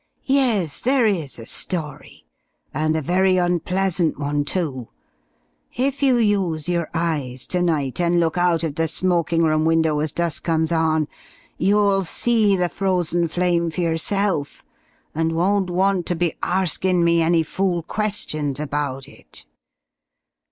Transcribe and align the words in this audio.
"Yes, 0.25 0.81
there 0.81 1.05
is 1.05 1.37
a 1.37 1.45
story 1.45 2.25
and 2.73 2.95
a 2.95 3.03
very 3.03 3.37
unpleasant 3.37 4.17
one, 4.17 4.43
too. 4.45 4.87
If 5.75 6.01
you 6.01 6.17
use 6.17 6.67
your 6.67 6.89
eyes 6.91 7.45
to 7.49 7.61
night 7.61 8.01
and 8.01 8.19
look 8.19 8.35
out 8.35 8.63
of 8.63 8.73
the 8.73 8.87
smoking 8.87 9.43
room 9.43 9.63
window 9.63 9.99
as 9.99 10.11
dusk 10.11 10.43
comes 10.43 10.71
on, 10.71 11.07
you'll 11.59 12.03
see 12.03 12.55
the 12.55 12.67
Frozen 12.67 13.27
Flame 13.27 13.69
for 13.69 13.81
yerself, 13.81 14.65
and 15.13 15.33
won't 15.33 15.69
want 15.69 16.07
to 16.07 16.15
be 16.15 16.33
arskin' 16.41 17.03
me 17.03 17.21
any 17.21 17.43
fool 17.43 17.83
questions 17.83 18.59
about 18.59 19.07
it. 19.07 19.45